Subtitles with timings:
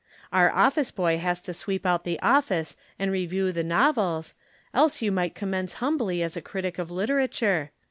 [0.33, 4.33] Our office boy has to sweep out the office and review the novels,
[4.73, 7.69] else you might commence humbly as a critic of literature.